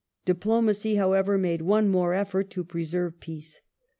[0.25, 3.61] Diplomacy, how ever, made one more effort to preserve peace.